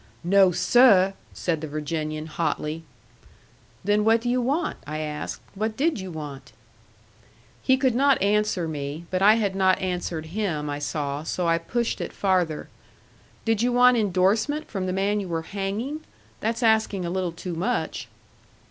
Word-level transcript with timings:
"No, 0.23 0.51
sir!" 0.51 1.13
said 1.31 1.61
the 1.61 1.67
Virginian, 1.67 2.25
hotly. 2.25 2.83
"Then 3.83 4.03
what 4.03 4.21
do 4.21 4.29
you 4.29 4.41
want?" 4.41 4.77
I 4.87 4.97
asked. 4.97 5.43
"What 5.53 5.77
did 5.77 5.99
you 5.99 6.09
want?" 6.09 6.53
He 7.61 7.77
could 7.77 7.93
not 7.93 8.19
answer 8.19 8.67
me 8.67 9.05
but 9.11 9.21
I 9.21 9.35
had 9.35 9.55
not 9.55 9.77
answered 9.79 10.25
him, 10.33 10.71
I 10.71 10.79
saw; 10.79 11.21
so 11.21 11.47
I 11.47 11.59
pushed 11.59 12.01
it 12.01 12.13
farther. 12.13 12.67
"Did 13.45 13.61
you 13.61 13.71
want 13.73 13.95
indorsement 13.95 14.67
from 14.71 14.87
the 14.87 14.91
man 14.93 15.19
you 15.19 15.27
were 15.27 15.43
hanging? 15.43 15.99
That's 16.39 16.63
asking 16.63 17.05
a 17.05 17.11
little 17.11 17.31
too 17.31 17.53
much." 17.53 18.07